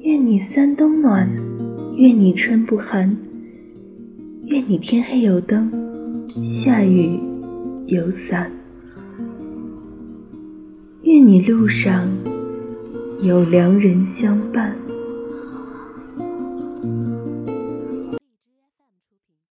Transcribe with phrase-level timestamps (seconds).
[0.00, 1.30] 愿你三冬暖
[1.96, 3.16] 愿你春不寒
[4.46, 5.70] 愿你天黑有灯
[6.44, 7.20] 下雨
[7.86, 8.50] 有伞
[11.02, 12.08] 愿你路上
[13.22, 14.76] 有良人相伴。